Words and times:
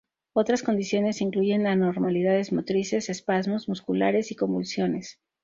Otras 0.33 0.63
condiciones 0.63 1.21
incluyen 1.21 1.67
anormalidades 1.67 2.51
motrices, 2.51 3.07
espasmos 3.11 3.67
musculares 3.69 4.31
y 4.31 4.35
convulsiones. 4.35 5.19